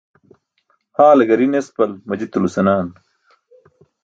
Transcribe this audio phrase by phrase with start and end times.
[1.01, 2.89] Haale gari nespal majitulo senaan.